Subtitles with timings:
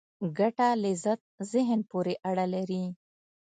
[0.37, 1.19] ګټه لذت
[1.51, 2.83] ذهن پورې اړه لري.